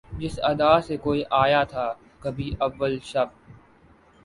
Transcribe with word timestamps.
جس 0.19 0.35
ادا 0.43 0.71
سے 0.81 0.95
کوئی 0.97 1.21
آیا 1.41 1.63
تھا 1.63 1.85
کبھی 2.19 2.49
اول 2.59 2.97
شب 3.03 3.27